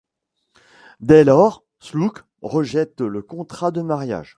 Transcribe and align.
Dès 0.99 1.23
lors, 1.23 1.63
Slook 1.79 2.23
rejette 2.41 3.01
le 3.01 3.21
contrat 3.21 3.69
de 3.69 3.83
mariage. 3.83 4.29